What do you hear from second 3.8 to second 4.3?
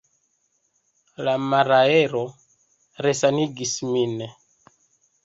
min.